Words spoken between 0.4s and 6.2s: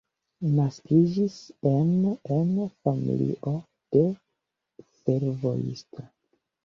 Naskiĝis en en familio de fervojisto.